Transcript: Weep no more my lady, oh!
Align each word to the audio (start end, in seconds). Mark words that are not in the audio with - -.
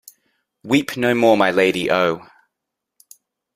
Weep 0.63 0.97
no 0.97 1.13
more 1.13 1.37
my 1.37 1.51
lady, 1.51 1.91
oh! 1.91 2.25